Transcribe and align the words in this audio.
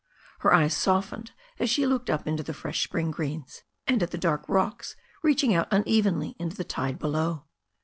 Her 0.39 0.51
eyes 0.51 0.73
softeped 0.73 1.29
as 1.59 1.69
she 1.69 1.85
looked 1.85 2.09
up 2.09 2.25
into 2.25 2.41
the 2.41 2.55
fresh 2.55 2.83
spring 2.85 3.13
greenSy 3.13 3.61
and 3.85 4.01
at 4.01 4.09
the 4.09 4.17
dark 4.17 4.45
rocks 4.49 4.95
reaching 5.21 5.53
out 5.53 5.67
unevenly 5.69 6.35
into 6.39 6.55
the 6.57 6.63
tide 6.63 6.97
below. 6.97 7.43